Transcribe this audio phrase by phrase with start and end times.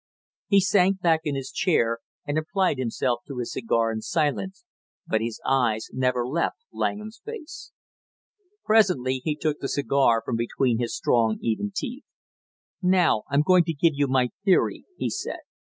[0.47, 4.65] He sank back in his chair and applied himself to his cigar in silence,
[5.05, 7.71] but his eyes never left Langham's face.
[8.65, 12.05] Presently he took the cigar from between his strong even teeth.
[12.81, 15.41] "Now, I'm going to give you my theory," he said.